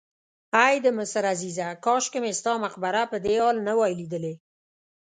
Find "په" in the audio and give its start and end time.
3.11-3.17